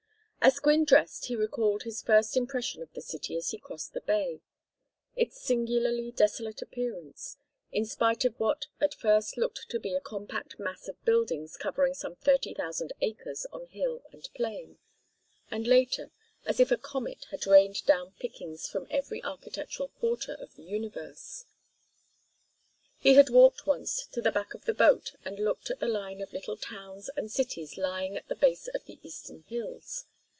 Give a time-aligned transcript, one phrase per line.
[0.43, 4.01] As Gwynne dressed he recalled his first impression of the city as he crossed the
[4.01, 4.41] bay:
[5.15, 7.37] its singularly desolate appearance,
[7.71, 11.93] in spite of what at first looked to be a compact mass of buildings covering
[11.93, 14.79] some thirty thousand acres on hill and plain,
[15.51, 16.09] and later
[16.43, 21.45] as if a comet had rained down pickings from every architectural quarter of the universe.
[22.97, 26.19] He had walked once to the back of the boat and looked at the line
[26.19, 30.05] of little towns and cities lying at the base of the eastern hills.